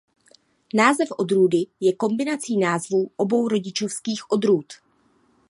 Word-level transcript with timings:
Název 0.73 1.07
odrůdy 1.17 1.65
je 1.79 1.93
kombinací 1.93 2.57
názvů 2.57 3.11
obou 3.15 3.47
rodičovských 3.47 4.31
odrůd. 4.31 4.73